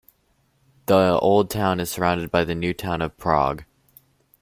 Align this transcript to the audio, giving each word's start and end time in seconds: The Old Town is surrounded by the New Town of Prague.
The 0.87 1.19
Old 1.21 1.51
Town 1.51 1.79
is 1.79 1.91
surrounded 1.91 2.31
by 2.31 2.43
the 2.43 2.55
New 2.55 2.73
Town 2.73 3.03
of 3.03 3.15
Prague. 3.19 3.65